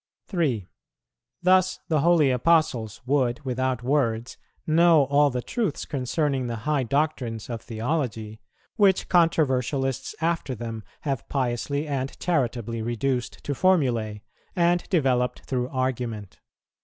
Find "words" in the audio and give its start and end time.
3.83-4.35